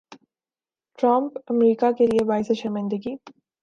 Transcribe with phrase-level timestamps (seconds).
[0.99, 3.15] Trump امریکا کیلئے باعث شرمندگی